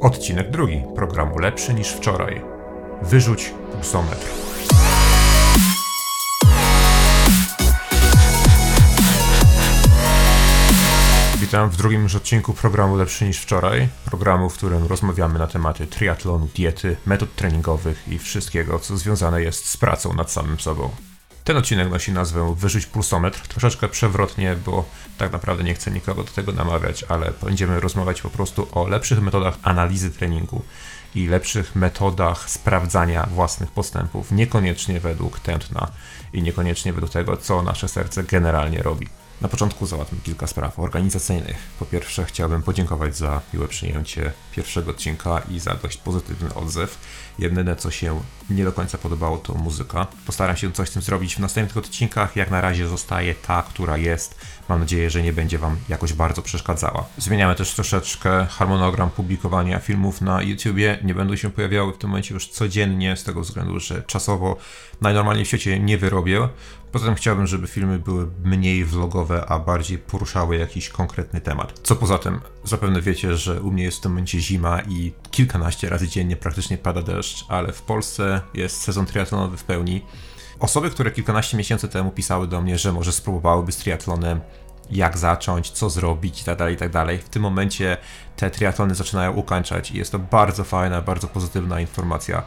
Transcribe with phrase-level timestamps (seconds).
[0.00, 2.42] Odcinek drugi programu Lepszy niż wczoraj.
[3.02, 4.26] Wyrzuć pulsometr.
[11.40, 13.88] Witam w drugim już odcinku programu Lepszy niż wczoraj.
[14.04, 19.70] Programu, w którym rozmawiamy na tematy triatlonu, diety, metod treningowych i wszystkiego, co związane jest
[19.70, 20.90] z pracą nad samym sobą.
[21.44, 23.40] Ten odcinek nosi nazwę Wyrzuć pulsometr.
[23.48, 24.84] Troszeczkę przewrotnie, bo
[25.18, 29.22] tak naprawdę nie chcę nikogo do tego namawiać, ale będziemy rozmawiać po prostu o lepszych
[29.22, 30.62] metodach analizy treningu
[31.14, 35.90] i lepszych metodach sprawdzania własnych postępów, niekoniecznie według tętna
[36.32, 39.08] i niekoniecznie według tego, co nasze serce generalnie robi.
[39.40, 41.56] Na początku załatwmy kilka spraw organizacyjnych.
[41.78, 46.98] Po pierwsze, chciałbym podziękować za miłe przyjęcie pierwszego odcinka i za dość pozytywny odzew.
[47.38, 48.20] Jedyne, co się
[48.50, 50.06] nie do końca podobało, to muzyka.
[50.26, 52.36] Postaram się coś z tym zrobić w następnych odcinkach.
[52.36, 54.38] Jak na razie zostaje ta, która jest.
[54.68, 57.04] Mam nadzieję, że nie będzie Wam jakoś bardzo przeszkadzała.
[57.18, 60.98] Zmieniamy też troszeczkę harmonogram publikowania filmów na YouTubie.
[61.04, 64.56] Nie będą się pojawiały w tym momencie już codziennie, z tego względu, że czasowo
[65.00, 66.48] najnormalniej w świecie nie wyrobię.
[66.92, 71.80] Poza tym chciałbym, żeby filmy były mniej vlogowe, a bardziej poruszały jakiś konkretny temat.
[71.82, 75.88] Co poza tym, zapewne wiecie, że u mnie jest w tym momencie zima i kilkanaście
[75.88, 80.02] razy dziennie praktycznie pada deszcz, ale w Polsce jest sezon triatlonowy w pełni.
[80.60, 84.40] Osoby, które kilkanaście miesięcy temu pisały do mnie, że może spróbowałyby z triatlonem,
[84.90, 87.06] jak zacząć, co zrobić itd., tak itd.
[87.06, 87.96] Tak w tym momencie
[88.36, 92.42] te triatlony zaczynają ukończać i jest to bardzo fajna, bardzo pozytywna informacja.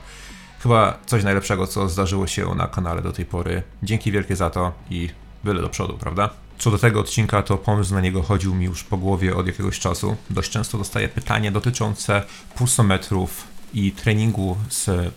[0.60, 3.64] Chyba coś najlepszego, co zdarzyło się na kanale do tej pory.
[3.84, 5.10] Dzięki wielkie za to i
[5.44, 6.30] byle do przodu, prawda?
[6.58, 9.80] Co do tego odcinka, to pomysł na niego chodził mi już po głowie od jakiegoś
[9.80, 10.16] czasu.
[10.30, 12.24] Dość często dostaję pytania dotyczące
[12.56, 15.14] pulsometrów i treningu z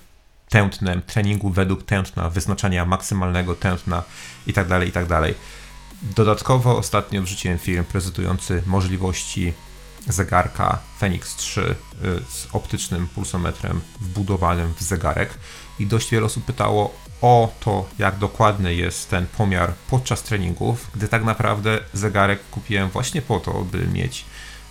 [0.48, 4.02] tętnem, treningu według tętna, wyznaczania maksymalnego tętna
[4.46, 5.08] itd., tak itd.
[5.08, 5.34] Tak
[6.02, 9.52] Dodatkowo ostatnio wrzuciłem film prezentujący możliwości
[10.08, 11.74] zegarka Fenix 3 y,
[12.30, 15.30] z optycznym pulsometrem wbudowanym w zegarek
[15.78, 21.08] i dość wiele osób pytało o to, jak dokładny jest ten pomiar podczas treningów, gdy
[21.08, 24.24] tak naprawdę zegarek kupiłem właśnie po to, by mieć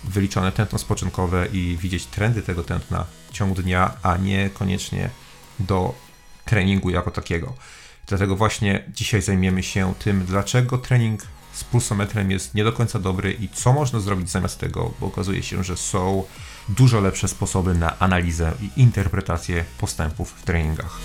[0.04, 5.10] wyliczone tętno spoczynkowe i widzieć trendy tego tętna w ciągu dnia, a nie koniecznie
[5.58, 5.94] do
[6.44, 7.54] treningu jako takiego.
[8.06, 13.32] Dlatego właśnie dzisiaj zajmiemy się tym, dlaczego trening z pulsometrem jest nie do końca dobry
[13.32, 16.24] i co można zrobić zamiast tego, bo okazuje się, że są
[16.68, 21.00] dużo lepsze sposoby na analizę i interpretację postępów w treningach.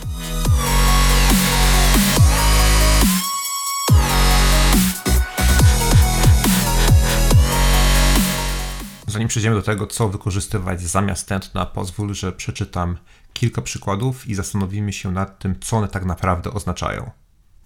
[9.16, 12.98] Zanim przejdziemy do tego, co wykorzystywać zamiast tętna, pozwól, że przeczytam
[13.34, 17.12] kilka przykładów i zastanowimy się nad tym, co one tak naprawdę oznaczają.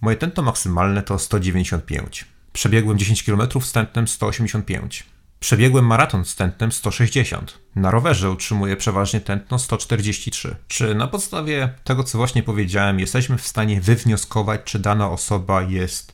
[0.00, 2.24] Moje tętno maksymalne to 195.
[2.52, 5.06] Przebiegłem 10 km z tętnem 185.
[5.40, 7.58] Przebiegłem maraton z tętnem 160.
[7.76, 10.56] Na rowerze utrzymuję przeważnie tętno 143.
[10.68, 16.12] Czy na podstawie tego, co właśnie powiedziałem, jesteśmy w stanie wywnioskować, czy dana osoba jest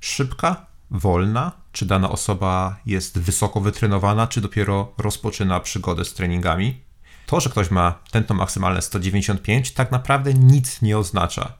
[0.00, 6.80] szybka, wolna, czy dana osoba jest wysoko wytrenowana, czy dopiero rozpoczyna przygodę z treningami?
[7.26, 11.52] To, że ktoś ma tętno maksymalne 195, tak naprawdę nic nie oznacza.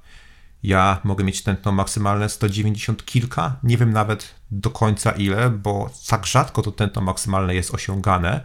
[0.63, 6.27] Ja mogę mieć tętno maksymalne 190 kilka, nie wiem nawet do końca ile, bo tak
[6.27, 8.45] rzadko to tętno maksymalne jest osiągane,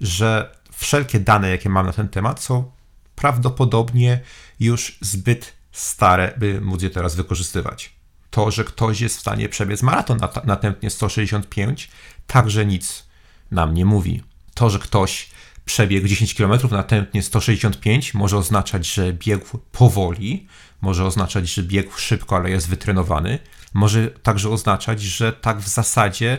[0.00, 2.70] że wszelkie dane, jakie mam na ten temat, są
[3.14, 4.20] prawdopodobnie
[4.60, 7.99] już zbyt stare, by móc je teraz wykorzystywać.
[8.30, 11.90] To, że ktoś jest w stanie przebiec maraton na, na tętnie 165,
[12.26, 13.04] także nic
[13.50, 14.22] nam nie mówi.
[14.54, 15.30] To, że ktoś
[15.64, 20.46] przebiegł 10 km na tętnie 165, może oznaczać, że biegł powoli,
[20.80, 23.38] może oznaczać, że biegł szybko, ale jest wytrenowany.
[23.74, 26.38] Może także oznaczać, że tak w zasadzie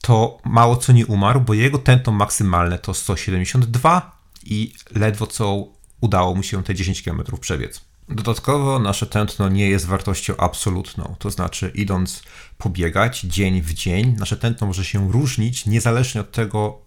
[0.00, 5.66] to mało co nie umarł, bo jego tętno maksymalne to 172 i ledwo co
[6.00, 7.91] udało mu się te 10 km przebiec.
[8.14, 12.22] Dodatkowo nasze tętno nie jest wartością absolutną, to znaczy idąc
[12.58, 16.82] pobiegać dzień w dzień, nasze tętno może się różnić niezależnie od tego,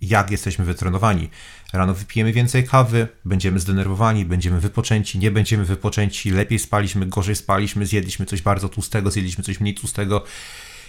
[0.00, 1.30] jak jesteśmy wytrenowani.
[1.72, 7.86] Rano wypijemy więcej kawy, będziemy zdenerwowani, będziemy wypoczęci, nie będziemy wypoczęci, lepiej spaliśmy, gorzej spaliśmy,
[7.86, 10.24] zjedliśmy coś bardzo tłustego, zjedliśmy coś mniej tłustego.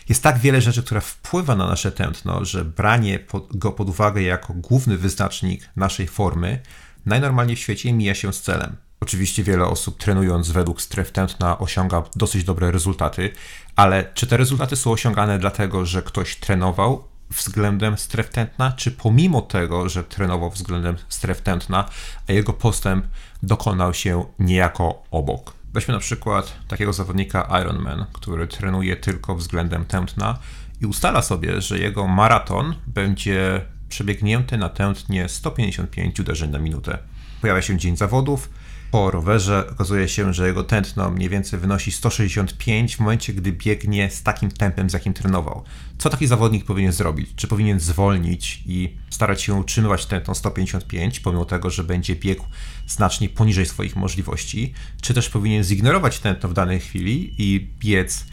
[0.09, 3.19] Jest tak wiele rzeczy, które wpływa na nasze tętno, że branie
[3.51, 6.59] go pod uwagę jako główny wyznacznik naszej formy
[7.05, 8.75] najnormalniej w świecie mija się z celem.
[9.03, 13.31] Oczywiście wiele osób trenując według stref tętna osiąga dosyć dobre rezultaty,
[13.75, 19.41] ale czy te rezultaty są osiągane dlatego, że ktoś trenował względem stref tętna, czy pomimo
[19.41, 21.89] tego, że trenował względem stref tętna,
[22.29, 23.05] a jego postęp
[23.43, 25.53] dokonał się niejako obok.
[25.73, 30.39] Weźmy na przykład takiego zawodnika Ironman, który trenuje tylko względem tętna
[30.81, 36.97] i ustala sobie, że jego maraton będzie przebiegnięte na tętnie 155 uderzeń na minutę.
[37.41, 38.49] Pojawia się dzień zawodów,
[38.91, 44.09] po rowerze okazuje się, że jego tętno mniej więcej wynosi 165 w momencie, gdy biegnie
[44.09, 45.63] z takim tempem, z jakim trenował.
[45.97, 47.29] Co taki zawodnik powinien zrobić?
[47.35, 52.45] Czy powinien zwolnić i starać się utrzymywać tętno 155, pomimo tego, że będzie biegł
[52.87, 54.73] znacznie poniżej swoich możliwości?
[55.01, 58.25] Czy też powinien zignorować tętno w danej chwili i biec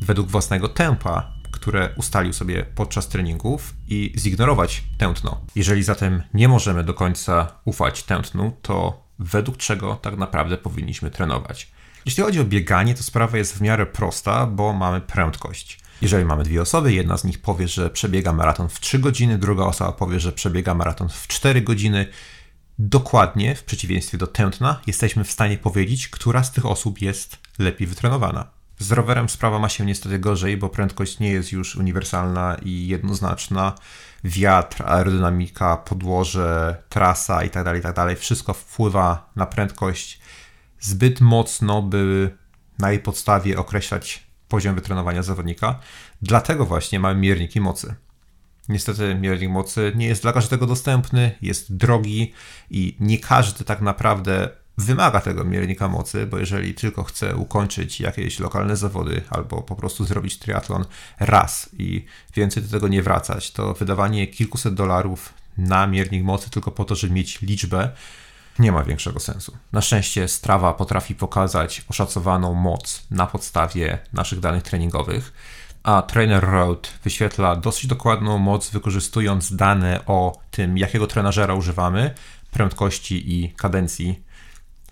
[0.00, 5.40] według własnego tempa, które ustalił sobie podczas treningów i zignorować tętno?
[5.54, 11.70] Jeżeli zatem nie możemy do końca ufać tętnu, to według czego tak naprawdę powinniśmy trenować.
[12.06, 15.80] Jeśli chodzi o bieganie, to sprawa jest w miarę prosta, bo mamy prędkość.
[16.02, 19.64] Jeżeli mamy dwie osoby, jedna z nich powie, że przebiega maraton w 3 godziny, druga
[19.64, 22.06] osoba powie, że przebiega maraton w 4 godziny,
[22.78, 27.86] dokładnie, w przeciwieństwie do tętna, jesteśmy w stanie powiedzieć, która z tych osób jest lepiej
[27.86, 28.53] wytrenowana.
[28.78, 33.74] Z rowerem sprawa ma się niestety gorzej, bo prędkość nie jest już uniwersalna i jednoznaczna
[34.24, 40.20] wiatr, aerodynamika, podłoże, trasa itd., tak itd., tak wszystko wpływa na prędkość
[40.80, 42.36] zbyt mocno, by
[42.78, 45.80] na jej podstawie określać poziom wytrenowania zawodnika.
[46.22, 47.94] Dlatego właśnie mamy mierniki mocy.
[48.68, 52.32] Niestety miernik mocy nie jest dla każdego dostępny, jest drogi
[52.70, 54.48] i nie każdy tak naprawdę
[54.78, 60.04] wymaga tego miernika mocy, bo jeżeli tylko chce ukończyć jakieś lokalne zawody albo po prostu
[60.04, 60.84] zrobić triatlon
[61.20, 62.04] raz i
[62.34, 66.94] więcej do tego nie wracać, to wydawanie kilkuset dolarów na miernik mocy tylko po to,
[66.94, 67.90] żeby mieć liczbę,
[68.58, 69.56] nie ma większego sensu.
[69.72, 75.32] Na szczęście Strava potrafi pokazać oszacowaną moc na podstawie naszych danych treningowych,
[75.82, 82.14] a Trainer Road wyświetla dosyć dokładną moc, wykorzystując dane o tym, jakiego trenażera używamy,
[82.50, 84.22] prędkości i kadencji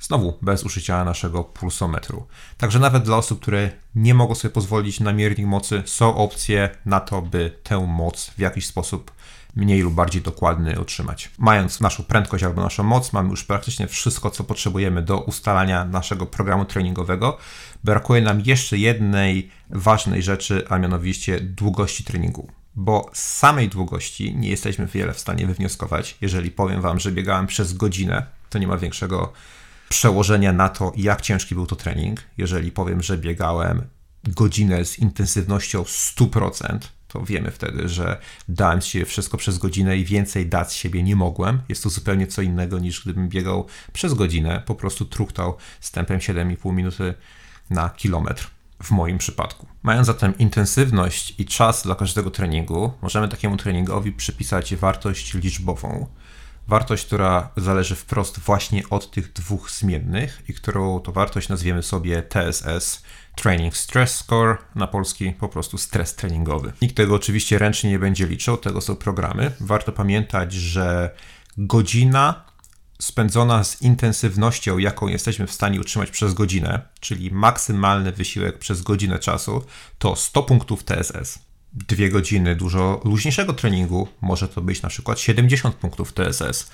[0.02, 2.26] Znowu bez użycia naszego pulsometru.
[2.58, 7.00] Także nawet dla osób, które nie mogą sobie pozwolić na miernik mocy, są opcje na
[7.00, 9.12] to, by tę moc w jakiś sposób
[9.56, 11.30] mniej lub bardziej dokładny utrzymać.
[11.38, 16.26] Mając naszą prędkość albo naszą moc, mamy już praktycznie wszystko, co potrzebujemy do ustalania naszego
[16.26, 17.38] programu treningowego.
[17.84, 22.48] Brakuje nam jeszcze jednej ważnej rzeczy, a mianowicie długości treningu.
[22.74, 26.16] Bo z samej długości nie jesteśmy wiele w stanie wywnioskować.
[26.20, 29.32] Jeżeli powiem Wam, że biegałem przez godzinę, to nie ma większego
[29.92, 32.20] przełożenia na to, jak ciężki był to trening.
[32.38, 33.82] Jeżeli powiem, że biegałem
[34.24, 36.78] godzinę z intensywnością 100%,
[37.08, 41.02] to wiemy wtedy, że dałem z siebie wszystko przez godzinę i więcej dać z siebie
[41.02, 41.60] nie mogłem.
[41.68, 46.18] Jest to zupełnie co innego niż gdybym biegał przez godzinę, po prostu truchtał z tempem
[46.18, 47.14] 7,5 minuty
[47.70, 48.50] na kilometr
[48.82, 49.66] w moim przypadku.
[49.82, 56.06] Mając zatem intensywność i czas dla każdego treningu, możemy takiemu treningowi przypisać wartość liczbową
[56.68, 62.22] wartość, która zależy wprost właśnie od tych dwóch zmiennych i którą to wartość nazwiemy sobie
[62.22, 63.02] TSS,
[63.34, 66.72] Training Stress Score, na polski po prostu stres treningowy.
[66.82, 69.52] Nikt tego oczywiście ręcznie nie będzie liczył, tego są programy.
[69.60, 71.14] Warto pamiętać, że
[71.56, 72.44] godzina
[73.00, 79.18] spędzona z intensywnością, jaką jesteśmy w stanie utrzymać przez godzinę, czyli maksymalny wysiłek przez godzinę
[79.18, 79.64] czasu,
[79.98, 85.74] to 100 punktów TSS dwie godziny dużo luźniejszego treningu, może to być na przykład 70
[85.74, 86.70] punktów TSS.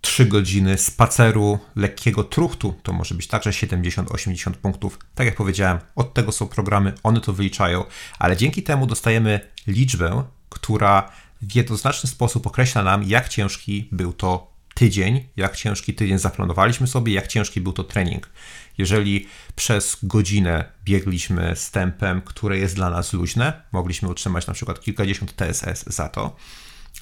[0.00, 4.98] 3 godziny spaceru, lekkiego truchtu, to może być także 70-80 punktów.
[5.14, 7.84] Tak jak powiedziałem, od tego są programy, one to wyliczają,
[8.18, 14.54] ale dzięki temu dostajemy liczbę, która w jednoznaczny sposób określa nam, jak ciężki był to
[14.74, 18.30] tydzień, jak ciężki tydzień zaplanowaliśmy sobie, jak ciężki był to trening.
[18.78, 19.26] Jeżeli
[19.56, 25.36] przez godzinę biegliśmy z tempem, które jest dla nas luźne, mogliśmy utrzymać na przykład kilkadziesiąt
[25.36, 26.36] TSS za to,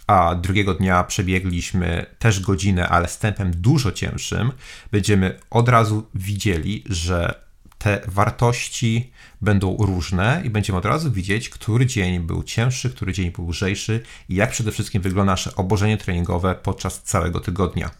[0.06, 4.52] a drugiego dnia przebiegliśmy też godzinę, ale z tempem dużo cięższym,
[4.92, 7.42] będziemy od razu widzieli, że
[7.78, 9.10] te wartości
[9.40, 14.02] będą różne i będziemy od razu widzieć, który dzień był cięższy, który dzień był lżejszy
[14.28, 17.90] i jak przede wszystkim wygląda nasze obłożenie treningowe podczas całego tygodnia.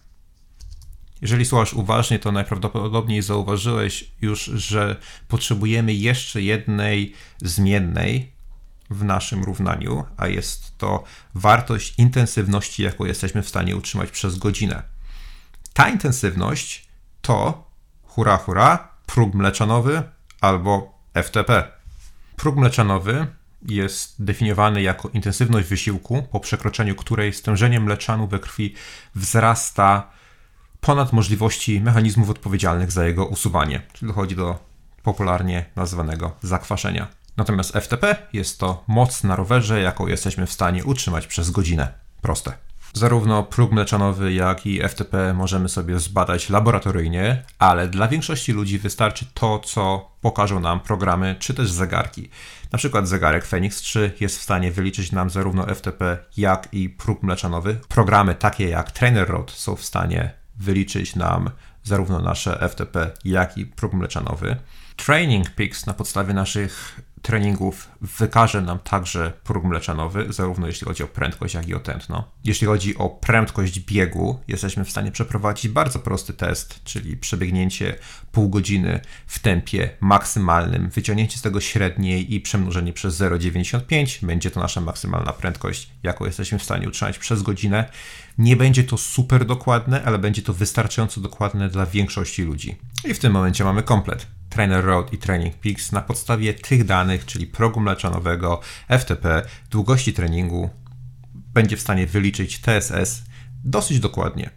[1.22, 4.96] Jeżeli słuchasz uważnie, to najprawdopodobniej zauważyłeś już, że
[5.28, 8.32] potrzebujemy jeszcze jednej zmiennej
[8.90, 14.82] w naszym równaniu, a jest to wartość intensywności, jaką jesteśmy w stanie utrzymać przez godzinę.
[15.72, 16.88] Ta intensywność
[17.20, 17.70] to,
[18.02, 20.02] hura, hura, próg mleczanowy
[20.40, 21.72] albo FTP.
[22.36, 23.26] Próg mleczanowy
[23.68, 28.74] jest definiowany jako intensywność wysiłku, po przekroczeniu której stężenie mleczanu we krwi
[29.14, 30.12] wzrasta
[30.86, 34.58] ponad możliwości mechanizmów odpowiedzialnych za jego usuwanie, czyli dochodzi do
[35.02, 37.08] popularnie nazywanego zakwaszenia.
[37.36, 41.92] Natomiast FTP jest to moc na rowerze, jaką jesteśmy w stanie utrzymać przez godzinę.
[42.22, 42.52] Proste.
[42.92, 49.26] Zarówno próg mleczanowy, jak i FTP możemy sobie zbadać laboratoryjnie, ale dla większości ludzi wystarczy
[49.34, 52.30] to, co pokażą nam programy czy też zegarki.
[52.72, 57.22] Na przykład zegarek Phoenix 3 jest w stanie wyliczyć nam zarówno FTP, jak i próg
[57.22, 57.80] mleczanowy.
[57.88, 61.50] Programy takie jak Trainer Road są w stanie wyliczyć nam
[61.82, 64.56] zarówno nasze FTP, jak i próg mleczanowy.
[64.96, 71.08] Training Peaks na podstawie naszych treningów wykaże nam także próg mleczanowy, zarówno jeśli chodzi o
[71.08, 72.24] prędkość, jak i o tętno.
[72.44, 77.94] Jeśli chodzi o prędkość biegu, jesteśmy w stanie przeprowadzić bardzo prosty test, czyli przebiegnięcie
[78.32, 84.60] pół godziny w tempie maksymalnym, wyciągnięcie z tego średniej i przemnożenie przez 0,95 będzie to
[84.60, 87.88] nasza maksymalna prędkość, jaką jesteśmy w stanie utrzymać przez godzinę.
[88.38, 92.76] Nie będzie to super dokładne, ale będzie to wystarczająco dokładne dla większości ludzi.
[93.04, 94.26] I w tym momencie mamy komplet.
[94.48, 98.60] Trainer Road i Training Peaks na podstawie tych danych, czyli progu mleczanowego,
[98.98, 100.70] FTP, długości treningu,
[101.34, 103.22] będzie w stanie wyliczyć TSS
[103.64, 104.50] dosyć dokładnie.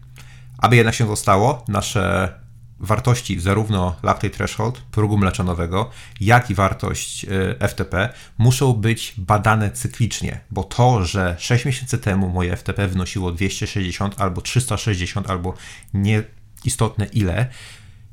[0.57, 2.33] Aby jednak się to stało, nasze
[2.79, 5.89] wartości zarówno lactate threshold, progu mleczanowego,
[6.21, 12.29] jak i wartość y, FTP muszą być badane cyklicznie, bo to, że 6 miesięcy temu
[12.29, 15.53] moje FTP wynosiło 260 albo 360 albo
[15.93, 17.49] nieistotne ile,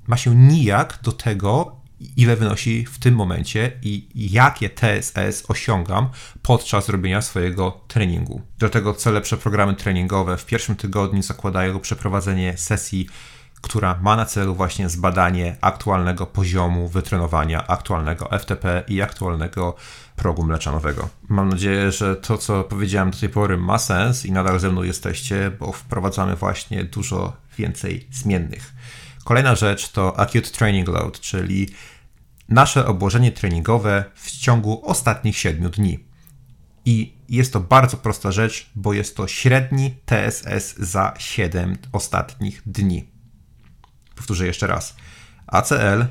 [0.07, 1.83] ma się nijak do tego,
[2.17, 6.09] ile wynosi w tym momencie i jakie TSS osiągam
[6.43, 8.43] podczas robienia swojego treningu.
[8.59, 13.09] Dlatego co lepsze programy treningowe w pierwszym tygodniu zakładają przeprowadzenie sesji,
[13.63, 19.75] która ma na celu właśnie zbadanie aktualnego poziomu wytrenowania, aktualnego FTP i aktualnego
[20.17, 21.09] progu mleczanowego.
[21.29, 24.83] Mam nadzieję, że to, co powiedziałem do tej pory, ma sens i nadal ze mną
[24.83, 28.73] jesteście, bo wprowadzamy właśnie dużo więcej zmiennych.
[29.25, 31.69] Kolejna rzecz to acute training load, czyli
[32.49, 36.05] nasze obłożenie treningowe w ciągu ostatnich 7 dni.
[36.85, 43.12] I jest to bardzo prosta rzecz, bo jest to średni TSS za 7 ostatnich dni.
[44.15, 44.97] Powtórzę jeszcze raz.
[45.47, 46.05] ACL,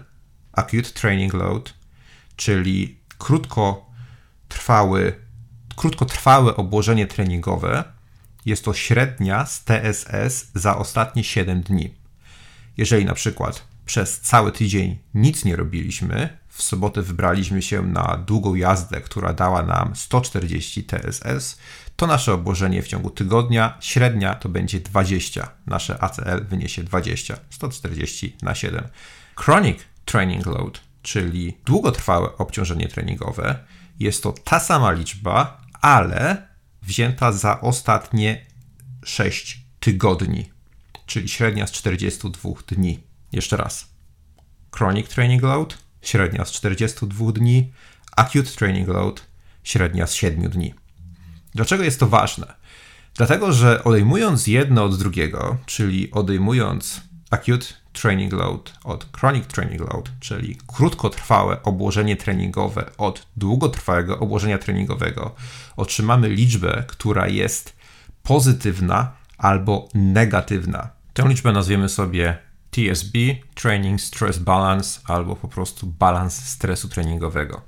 [0.52, 1.74] Acute Training Load,
[2.36, 5.16] czyli krótkotrwały,
[5.76, 7.84] krótkotrwałe obłożenie treningowe,
[8.46, 11.96] jest to średnia z TSS za ostatnie 7 dni.
[12.78, 18.56] Jeżeli na przykład przez cały tydzień nic nie robiliśmy, w sobotę wybraliśmy się na długą
[18.56, 21.58] jazdę, która dała nam 140 TSS,
[22.02, 25.52] to nasze obłożenie w ciągu tygodnia średnia to będzie 20.
[25.66, 28.88] Nasze ACL wyniesie 20, 140 na 7.
[29.36, 33.60] Chronic Training Load, czyli długotrwałe obciążenie treningowe,
[34.00, 36.48] jest to ta sama liczba, ale
[36.82, 38.46] wzięta za ostatnie
[39.04, 40.52] 6 tygodni
[41.06, 43.00] czyli średnia z 42 dni.
[43.32, 43.88] Jeszcze raz.
[44.76, 47.74] Chronic Training Load, średnia z 42 dni,
[48.16, 49.28] Acute Training Load,
[49.64, 50.81] średnia z 7 dni.
[51.56, 52.54] Dlaczego jest to ważne?
[53.16, 60.12] Dlatego, że odejmując jedno od drugiego, czyli odejmując Acute Training Load od Chronic Training Load,
[60.20, 65.36] czyli krótkotrwałe obłożenie treningowe od długotrwałego obłożenia treningowego,
[65.78, 67.76] otrzymamy liczbę, która jest
[68.24, 70.90] pozytywna albo negatywna.
[71.14, 72.38] Tę liczbę nazwiemy sobie
[72.72, 73.18] TSB,
[73.56, 77.62] Training Stress Balance, albo po prostu balans stresu treningowego.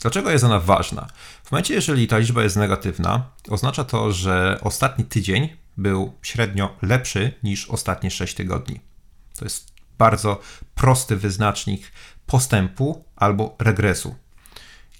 [0.00, 1.06] Dlaczego jest ona ważna?
[1.48, 7.32] W momencie, jeżeli ta liczba jest negatywna, oznacza to, że ostatni tydzień był średnio lepszy
[7.42, 8.80] niż ostatnie 6 tygodni.
[9.38, 10.40] To jest bardzo
[10.74, 11.92] prosty wyznacznik
[12.26, 14.14] postępu albo regresu.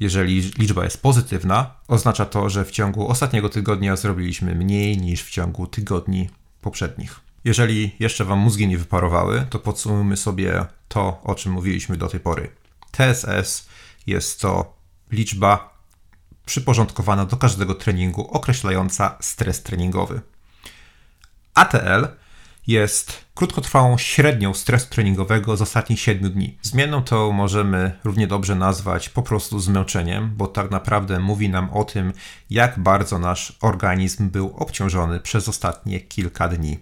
[0.01, 5.31] Jeżeli liczba jest pozytywna, oznacza to, że w ciągu ostatniego tygodnia zrobiliśmy mniej niż w
[5.31, 7.21] ciągu tygodni poprzednich.
[7.45, 12.21] Jeżeli jeszcze Wam mózgi nie wyparowały, to podsumujmy sobie to, o czym mówiliśmy do tej
[12.21, 12.51] pory.
[12.93, 13.69] TSS
[14.07, 14.79] jest to
[15.11, 15.78] liczba
[16.49, 20.21] przyporządkowana do każdego treningu, określająca stres treningowy.
[21.55, 22.07] ATL
[22.67, 26.59] jest krótkotrwałą średnią stresu treningowego z ostatnich 7 dni.
[26.63, 31.85] Zmienną to możemy równie dobrze nazwać po prostu zmęczeniem, bo tak naprawdę mówi nam o
[31.85, 32.13] tym,
[32.51, 36.79] jak bardzo nasz organizm był obciążony przez ostatnie kilka dni.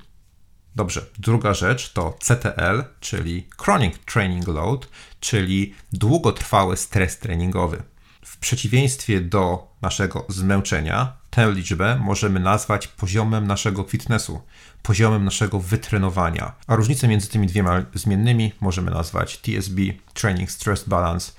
[0.76, 4.88] Dobrze, druga rzecz to CTL, czyli Chronic Training Load,
[5.20, 7.82] czyli długotrwały stres treningowy.
[8.26, 14.40] W przeciwieństwie do naszego zmęczenia, tę liczbę możemy nazwać poziomem naszego fitnessu,
[14.82, 16.52] poziomem naszego wytrenowania.
[16.66, 19.76] A różnicę między tymi dwiema zmiennymi możemy nazwać TSB,
[20.14, 21.32] Training Stress Balance,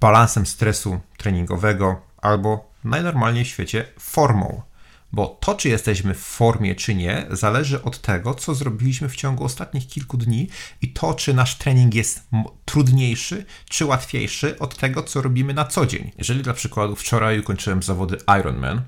[0.00, 4.62] balansem stresu treningowego albo najnormalniej w świecie formą
[5.12, 9.44] bo to, czy jesteśmy w formie, czy nie, zależy od tego, co zrobiliśmy w ciągu
[9.44, 10.48] ostatnich kilku dni
[10.82, 12.28] i to, czy nasz trening jest
[12.64, 16.10] trudniejszy, czy łatwiejszy od tego, co robimy na co dzień.
[16.18, 18.82] Jeżeli dla przykładu wczoraj ukończyłem zawody Ironman,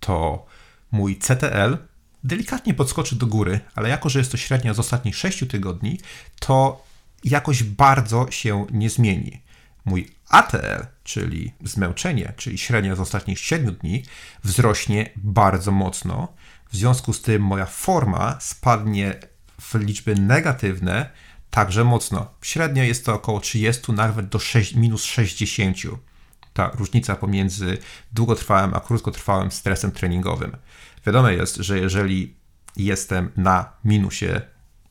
[0.00, 0.46] to
[0.92, 1.78] mój CTL
[2.24, 6.00] delikatnie podskoczy do góry, ale jako, że jest to średnia z ostatnich 6 tygodni,
[6.40, 6.84] to
[7.24, 9.40] jakoś bardzo się nie zmieni.
[9.84, 14.02] Mój ATL, czyli zmęczenie, czyli średnia z ostatnich 7 dni,
[14.44, 16.34] wzrośnie bardzo mocno.
[16.70, 19.14] W związku z tym moja forma spadnie
[19.60, 21.10] w liczby negatywne
[21.50, 22.30] także mocno.
[22.42, 25.76] Średnio jest to około 30, nawet do 6, minus 60.
[26.52, 27.78] Ta różnica pomiędzy
[28.12, 30.56] długotrwałym a krótkotrwałym stresem treningowym.
[31.06, 32.36] Wiadomo jest, że jeżeli
[32.76, 34.40] jestem na minusie,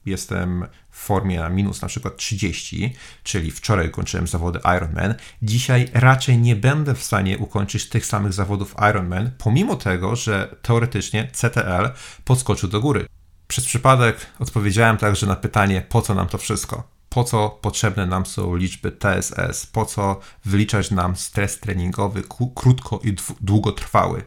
[0.05, 6.37] jestem w formie na minus na przykład 30, czyli wczoraj kończyłem zawody Ironman, dzisiaj raczej
[6.37, 11.89] nie będę w stanie ukończyć tych samych zawodów Ironman, pomimo tego, że teoretycznie CTL
[12.23, 13.05] podskoczył do góry.
[13.47, 16.93] Przez przypadek odpowiedziałem także na pytanie, po co nam to wszystko?
[17.09, 19.65] Po co potrzebne nam są liczby TSS?
[19.65, 22.23] Po co wyliczać nam stres treningowy
[22.55, 24.23] krótko i długotrwały?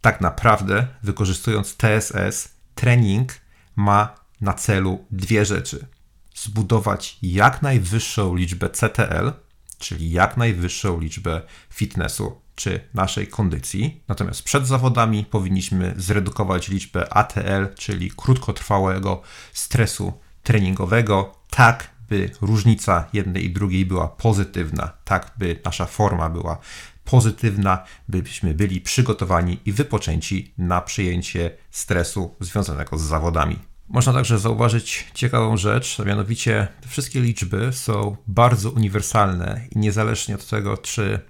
[0.00, 3.32] Tak naprawdę, wykorzystując TSS, trening
[3.76, 5.86] ma na celu dwie rzeczy:
[6.34, 9.32] zbudować jak najwyższą liczbę CTL,
[9.78, 14.02] czyli jak najwyższą liczbę fitnessu czy naszej kondycji.
[14.08, 23.44] Natomiast przed zawodami powinniśmy zredukować liczbę ATL, czyli krótkotrwałego stresu treningowego, tak by różnica jednej
[23.44, 26.58] i drugiej była pozytywna, tak by nasza forma była
[27.04, 33.69] pozytywna, byśmy byli przygotowani i wypoczęci na przyjęcie stresu związanego z zawodami.
[33.90, 40.46] Można także zauważyć ciekawą rzecz, a mianowicie wszystkie liczby są bardzo uniwersalne i niezależnie od
[40.46, 41.20] tego, czy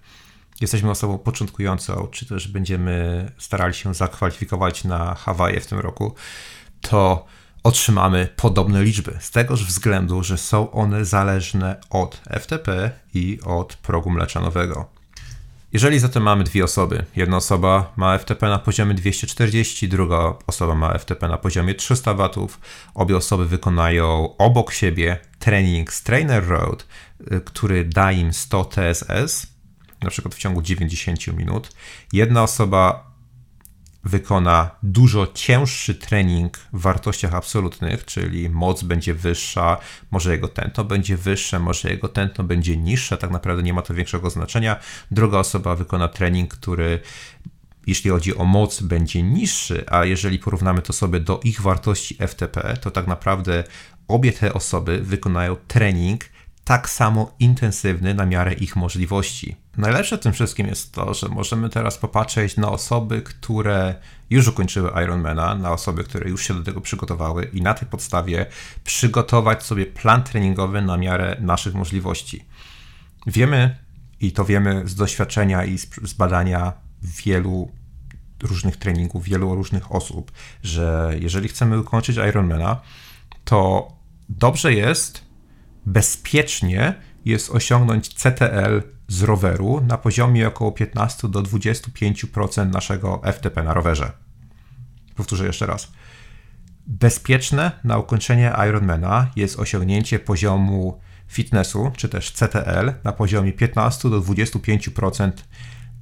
[0.61, 6.15] jesteśmy osobą początkującą, czy też będziemy starali się zakwalifikować na Hawaje w tym roku,
[6.81, 7.27] to
[7.63, 9.17] otrzymamy podobne liczby.
[9.21, 15.00] Z tegoż względu, że są one zależne od FTP i od progu mleczanowego.
[15.73, 20.99] Jeżeli zatem mamy dwie osoby, jedna osoba ma FTP na poziomie 240, druga osoba ma
[20.99, 22.29] FTP na poziomie 300 W,
[22.95, 26.87] obie osoby wykonają obok siebie trening z Trainer Road,
[27.33, 29.47] y, który da im 100 TSS,
[30.03, 31.73] na przykład w ciągu 90 minut.
[32.13, 33.10] Jedna osoba
[34.05, 39.77] wykona dużo cięższy trening w wartościach absolutnych, czyli moc będzie wyższa,
[40.11, 43.95] może jego tętno będzie wyższe, może jego tętno będzie niższe, tak naprawdę nie ma to
[43.95, 44.77] większego znaczenia.
[45.11, 47.01] Druga osoba wykona trening, który
[47.87, 52.77] jeśli chodzi o moc, będzie niższy, a jeżeli porównamy to sobie do ich wartości FTP,
[52.81, 53.65] to tak naprawdę
[54.09, 56.25] obie te osoby wykonają trening
[56.71, 59.57] tak samo intensywny na miarę ich możliwości.
[59.77, 63.95] Najlepsze w tym wszystkim jest to, że możemy teraz popatrzeć na osoby, które
[64.31, 68.47] już ukończyły Ironmana, na osoby, które już się do tego przygotowały i na tej podstawie
[68.85, 72.45] przygotować sobie plan treningowy na miarę naszych możliwości.
[73.27, 73.77] Wiemy,
[74.21, 77.73] i to wiemy z doświadczenia i z badania wielu
[78.43, 82.81] różnych treningów, wielu różnych osób, że jeżeli chcemy ukończyć Ironmana,
[83.45, 83.89] to
[84.29, 85.30] dobrze jest
[85.87, 93.75] bezpiecznie jest osiągnąć CTL z roweru na poziomie około 15 do 25% naszego FTP na
[93.75, 94.13] rowerze.
[95.15, 95.93] Powtórzę jeszcze raz.
[96.87, 104.21] Bezpieczne na ukończenie Ironmana jest osiągnięcie poziomu fitnessu, czy też CTL, na poziomie 15 do
[104.21, 105.33] 25%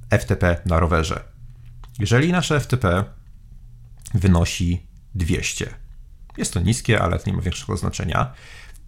[0.09, 1.23] FTP na rowerze.
[1.99, 3.03] Jeżeli nasze FTP
[4.13, 5.73] wynosi 200,
[6.37, 8.33] jest to niskie, ale to nie ma większego znaczenia,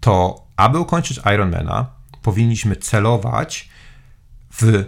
[0.02, 1.86] to aby ukończyć Ironmana,
[2.22, 3.70] powinniśmy celować
[4.52, 4.86] w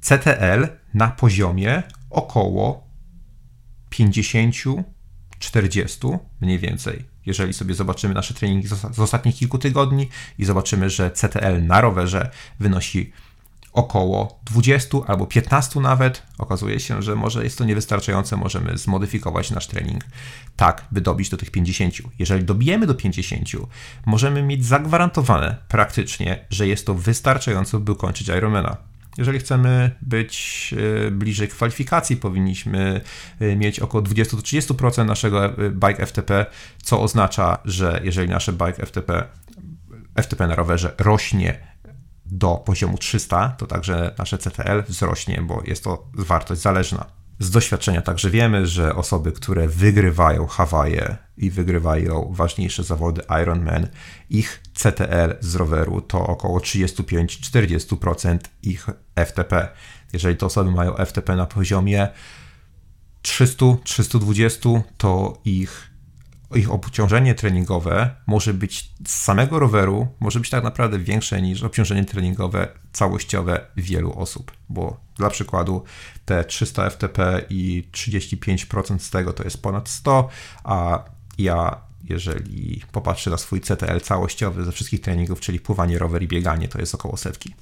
[0.00, 2.86] CTL na poziomie około
[3.90, 7.04] 50-40 mniej więcej.
[7.26, 12.30] Jeżeli sobie zobaczymy nasze treningi z ostatnich kilku tygodni i zobaczymy, że CTL na rowerze
[12.60, 13.12] wynosi
[13.72, 19.66] około 20 albo 15 nawet, okazuje się, że może jest to niewystarczające, możemy zmodyfikować nasz
[19.66, 20.04] trening
[20.56, 21.94] tak, by dobić do tych 50.
[22.18, 23.48] Jeżeli dobijemy do 50,
[24.06, 28.76] możemy mieć zagwarantowane praktycznie, że jest to wystarczające, by ukończyć Ironmana.
[29.18, 30.74] Jeżeli chcemy być
[31.06, 33.00] e, bliżej kwalifikacji, powinniśmy
[33.40, 36.46] e, mieć około 20-30% naszego e, bike FTP,
[36.82, 39.24] co oznacza, że jeżeli nasze bike FTP,
[40.22, 41.71] FTP na rowerze rośnie
[42.32, 47.06] do poziomu 300, to także nasze CTL wzrośnie, bo jest to wartość zależna.
[47.38, 53.88] Z doświadczenia także wiemy, że osoby, które wygrywają Hawaje i wygrywają ważniejsze zawody Ironman,
[54.30, 58.86] ich CTL z roweru to około 35-40% ich
[59.26, 59.68] FTP.
[60.12, 62.08] Jeżeli te osoby mają FTP na poziomie
[63.22, 65.91] 300-320, to ich
[66.54, 72.04] ich obciążenie treningowe może być z samego roweru, może być tak naprawdę większe niż obciążenie
[72.04, 75.84] treningowe całościowe wielu osób, bo dla przykładu
[76.24, 80.28] te 300 FTP i 35% z tego to jest ponad 100,
[80.64, 81.04] a
[81.38, 86.68] ja jeżeli popatrzę na swój CTL całościowy ze wszystkich treningów, czyli pływanie, rower i bieganie,
[86.68, 87.54] to jest około setki.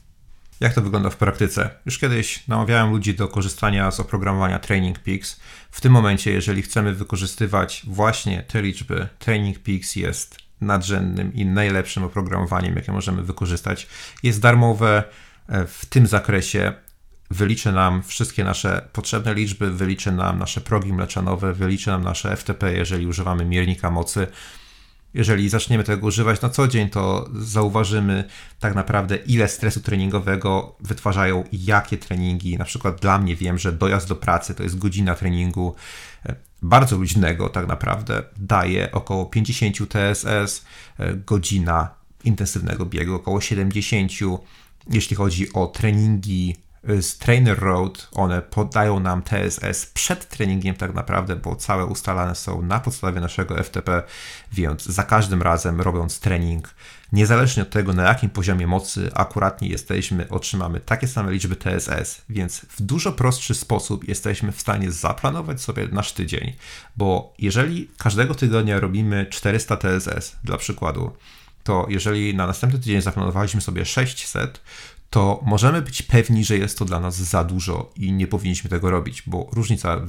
[0.61, 1.71] Jak to wygląda w praktyce?
[1.87, 5.41] Już kiedyś namawiałem ludzi do korzystania z oprogramowania Training Peaks.
[5.71, 12.05] W tym momencie, jeżeli chcemy wykorzystywać właśnie te liczby, Training Peaks jest nadrzędnym i najlepszym
[12.05, 13.87] oprogramowaniem, jakie możemy wykorzystać.
[14.23, 15.05] Jest darmowe
[15.49, 16.73] e, w tym zakresie.
[17.31, 22.73] Wyliczy nam wszystkie nasze potrzebne liczby, wyliczy nam nasze progi mleczanowe, wyliczy nam nasze FTP,
[22.73, 24.27] jeżeli używamy miernika mocy
[25.15, 28.25] jeżeli zaczniemy tego używać na co dzień, to zauważymy
[28.61, 32.59] tak naprawdę, ile stresu treningowego wytwarzają jakie treningi.
[32.59, 35.75] Na przykład dla mnie wiem, że dojazd do pracy to jest godzina treningu
[36.27, 40.65] e, bardzo luźnego, tak naprawdę daje około 50 TSS,
[40.99, 41.89] e, godzina
[42.25, 44.13] intensywnego biegu, około 70.
[44.91, 51.37] Jeśli chodzi o treningi z Trainer Road, one podają nam TSS przed treningiem tak naprawdę,
[51.37, 54.03] bo całe ustalane są na podstawie naszego FTP,
[54.53, 56.75] więc za każdym razem robiąc trening,
[57.13, 62.61] niezależnie od tego na jakim poziomie mocy akuratnie jesteśmy, otrzymamy takie same liczby TSS, więc
[62.61, 66.53] w dużo prostszy sposób jesteśmy w stanie zaplanować sobie nasz tydzień,
[66.97, 71.13] bo jeżeli każdego tygodnia robimy 400 TSS, dla przykładu,
[71.65, 74.61] to jeżeli na następny tydzień zaplanowaliśmy sobie 600,
[75.11, 78.91] to możemy być pewni, że jest to dla nas za dużo i nie powinniśmy tego
[78.91, 80.01] robić, bo różnica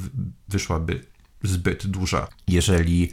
[0.48, 1.06] wyszłaby
[1.44, 2.28] zbyt duża.
[2.48, 3.12] Jeżeli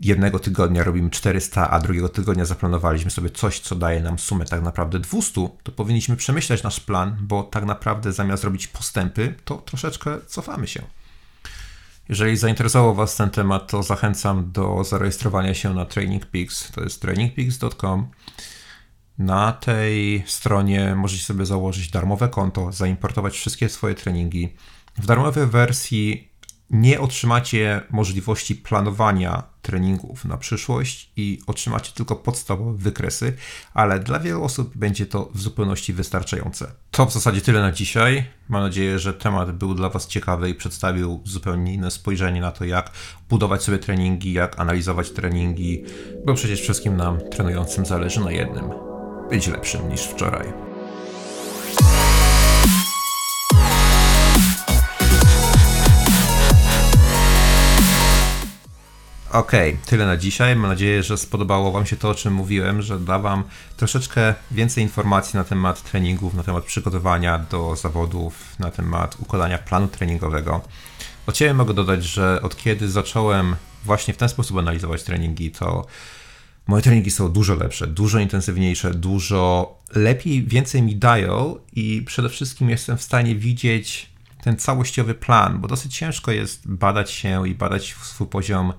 [0.00, 4.62] jednego tygodnia robimy 400, a drugiego tygodnia zaplanowaliśmy sobie coś, co daje nam sumę tak
[4.62, 10.18] naprawdę 200, to powinniśmy przemyśleć nasz plan, bo tak naprawdę zamiast robić postępy, to troszeczkę
[10.26, 10.82] cofamy się.
[12.08, 16.72] Jeżeli zainteresował Was ten temat, to zachęcam do zarejestrowania się na Training Peaks.
[16.72, 18.06] To jest trainingpeaks.com.
[19.22, 24.54] Na tej stronie możecie sobie założyć darmowe konto, zaimportować wszystkie swoje treningi.
[24.98, 26.32] W darmowej wersji
[26.70, 33.36] nie otrzymacie możliwości planowania treningów na przyszłość i otrzymacie tylko podstawowe wykresy,
[33.74, 36.72] ale dla wielu osób będzie to w zupełności wystarczające.
[36.90, 38.24] To w zasadzie tyle na dzisiaj.
[38.48, 42.64] Mam nadzieję, że temat był dla Was ciekawy i przedstawił zupełnie inne spojrzenie na to,
[42.64, 42.90] jak
[43.28, 45.84] budować sobie treningi, jak analizować treningi,
[46.26, 48.91] bo przecież wszystkim nam trenującym zależy na jednym
[49.32, 50.52] być lepszym niż wczoraj.
[59.32, 60.56] Okay, tyle na dzisiaj.
[60.56, 63.44] Mam nadzieję, że spodobało Wam się to, o czym mówiłem, że da Wam
[63.76, 69.88] troszeczkę więcej informacji na temat treningów, na temat przygotowania do zawodów, na temat układania planu
[69.88, 70.60] treningowego.
[71.26, 75.86] Od Ciebie mogę dodać, że od kiedy zacząłem właśnie w ten sposób analizować treningi, to
[76.66, 82.70] moje treningi są dużo lepsze, dużo intensywniejsze, dużo lepiej, więcej mi dają i przede wszystkim
[82.70, 87.94] jestem w stanie widzieć ten całościowy plan, bo dosyć ciężko jest badać się i badać
[88.02, 88.72] swój poziom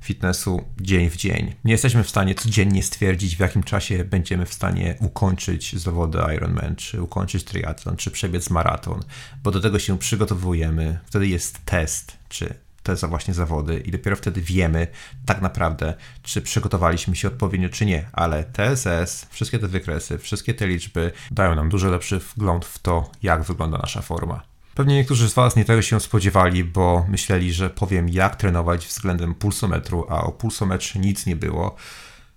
[0.00, 1.54] fitnessu dzień w dzień.
[1.64, 6.76] Nie jesteśmy w stanie codziennie stwierdzić, w jakim czasie będziemy w stanie ukończyć zawody Ironman,
[6.76, 9.00] czy ukończyć triatlon, czy przebiec maraton,
[9.42, 10.98] bo do tego się przygotowujemy.
[11.06, 12.54] Wtedy jest test, czy
[12.88, 14.86] te za właśnie zawody i dopiero wtedy wiemy
[15.26, 18.08] tak naprawdę, czy przygotowaliśmy się odpowiednio, czy nie.
[18.12, 23.10] Ale TSS, wszystkie te wykresy, wszystkie te liczby dają nam dużo lepszy wgląd w to,
[23.22, 24.42] jak wygląda nasza forma.
[24.74, 29.34] Pewnie niektórzy z Was nie tego się spodziewali, bo myśleli, że powiem, jak trenować względem
[29.34, 31.76] pulsometru, a o pulsometrze nic nie było.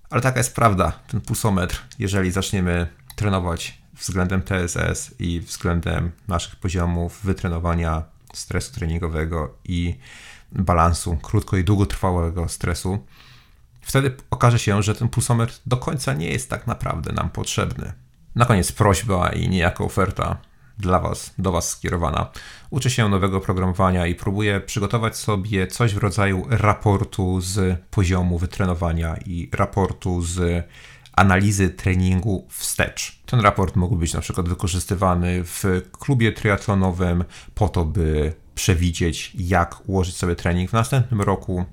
[0.10, 0.92] Ale taka jest prawda.
[1.08, 9.96] Ten pulsometr, jeżeli zaczniemy trenować względem TSS i względem naszych poziomów wytrenowania stresu treningowego i
[10.52, 13.00] balansu krótko i długotrwałego stresu,
[13.82, 17.94] wtedy okaże się, że ten pulsometr do końca nie jest tak naprawdę nam potrzebny.
[18.36, 20.38] Na koniec prośba i niejaka oferta
[20.78, 22.32] dla Was, do Was skierowana.
[22.70, 29.16] Uczę się nowego programowania i próbuję przygotować sobie coś w rodzaju raportu z poziomu wytrenowania
[29.26, 30.66] i raportu z
[31.14, 33.22] analizy treningu wstecz.
[33.26, 37.24] Ten raport mógł być na przykład wykorzystywany w klubie triatlonowym
[37.56, 41.66] po to, by przewidzieć, jak ułożyć sobie trening w następnym roku.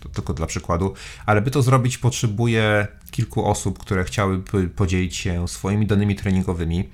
[0.00, 0.94] To tylko dla przykładu,
[1.26, 6.88] ale by to zrobić, potrzebuję kilku osób, które chciałyby podzielić się swoimi danymi treningowymi.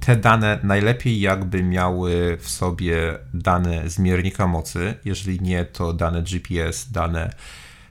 [0.00, 6.92] Te dane najlepiej jakby miały w sobie dane zmiernika mocy, jeżeli nie, to dane GPS,
[6.92, 7.34] dane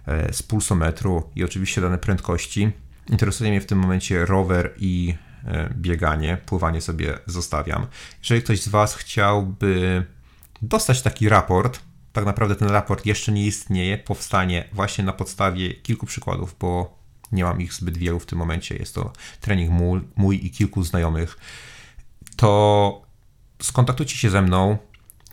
[0.08, 2.71] e, z pulsometru i oczywiście dane prędkości.
[3.10, 7.88] Interesuje mnie w tym momencie rower i e, bieganie, pływanie sobie zostawiam.
[8.19, 10.06] Jeżeli ktoś z Was chciałby
[10.62, 11.80] dostać taki raport,
[12.13, 17.00] tak naprawdę ten raport jeszcze nie istnieje, powstanie właśnie na podstawie kilku przykładów, bo
[17.32, 18.76] nie mam ich zbyt wielu w tym momencie.
[18.76, 21.38] Jest to trening mój, mój i kilku znajomych.
[22.36, 23.02] To
[23.62, 24.78] skontaktujcie się ze mną.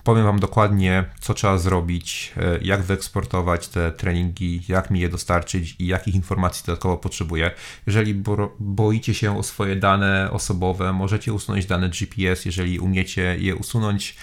[0.03, 5.75] Powiem Wam dokładnie, co trzeba zrobić, e, jak wyeksportować te treningi, jak mi je dostarczyć
[5.79, 7.51] i jakich informacji dodatkowo potrzebuję.
[7.87, 13.55] Jeżeli bo boicie się o swoje dane osobowe, możecie usunąć dane GPS, jeżeli umiecie je
[13.55, 14.15] usunąć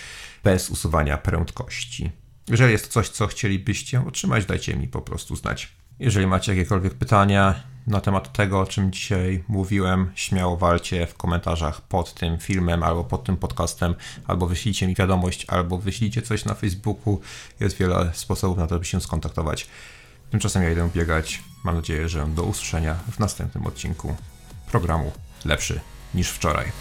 [0.44, 2.10] bez usuwania prędkości.
[2.48, 5.72] Jeżeli jest coś, co chcielibyście otrzymać, dajcie mi po prostu znać.
[5.98, 7.54] Jeżeli macie jakiekolwiek pytania
[7.86, 13.04] na temat tego, o czym dzisiaj mówiłem, śmiało walcie w komentarzach pod tym filmem albo
[13.04, 13.94] pod tym podcastem,
[14.26, 17.20] albo wyślijcie mi wiadomość, albo wyślijcie coś na Facebooku.
[17.60, 19.66] Jest wiele sposobów na to, by się skontaktować.
[20.30, 21.42] Tymczasem ja idę biegać.
[21.64, 24.16] Mam nadzieję, że do usłyszenia w następnym odcinku
[24.70, 25.12] programu
[25.44, 25.80] Lepszy
[26.14, 26.72] niż wczoraj.